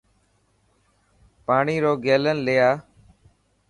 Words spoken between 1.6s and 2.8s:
رو گيلن لي آءِ.